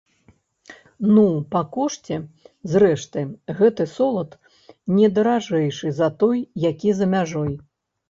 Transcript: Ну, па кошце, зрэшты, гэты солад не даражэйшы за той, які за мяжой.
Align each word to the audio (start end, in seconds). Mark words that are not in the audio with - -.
Ну, 1.15 1.25
па 1.51 1.61
кошце, 1.75 2.17
зрэшты, 2.73 3.21
гэты 3.61 3.83
солад 3.95 4.31
не 4.97 5.13
даражэйшы 5.21 5.97
за 6.03 6.13
той, 6.25 6.47
які 6.69 6.89
за 7.03 7.15
мяжой. 7.17 7.53